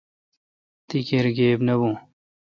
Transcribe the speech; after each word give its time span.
تی 0.87 0.97
کیر 1.07 1.25
گیب 1.37 1.59
نہ 1.67 1.73
بھو۔ 1.79 1.89